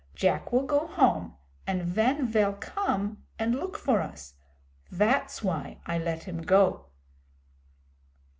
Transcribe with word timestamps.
Jack 0.15 0.51
will 0.51 0.65
go 0.65 0.87
home, 0.87 1.35
and 1.67 1.83
ven 1.83 2.25
vey'll 2.25 2.53
come 2.55 3.23
and 3.37 3.53
look 3.53 3.77
for 3.77 4.01
us. 4.01 4.33
Vat's 4.89 5.43
why 5.43 5.77
I 5.85 5.99
let 5.99 6.23
him 6.23 6.41
go.' 6.41 6.87